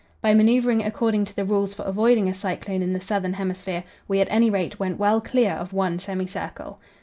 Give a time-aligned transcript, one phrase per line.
[0.19, 4.19] By manoeuvring according to the rules for avoiding a cyclone in the southern hemisphere, we
[4.19, 6.79] at any rate went well clear of one semicircle.